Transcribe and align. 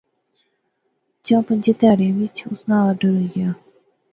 چاں 1.23 1.41
پنجیں 1.45 1.77
تہاڑیں 1.79 2.15
وچ 2.17 2.35
اسے 2.49 2.65
ناں 2.67 2.81
آرڈر 2.87 3.09
ہوئی 3.15 3.27
گیا 3.35 3.49